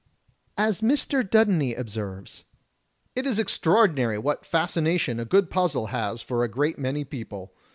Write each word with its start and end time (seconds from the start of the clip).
As 0.57 0.81
Mr. 0.81 1.21
Dudeney 1.21 1.75
observes: 1.77 2.43
"It 3.15 3.27
is 3.27 3.37
extraordinary 3.37 4.17
what 4.17 4.47
fascination 4.47 5.19
a 5.19 5.25
good 5.25 5.51
puzzle 5.51 5.85
has 5.93 6.23
for 6.23 6.43
a 6.43 6.47
great 6.49 6.79
many 6.79 7.03
people. 7.05 7.53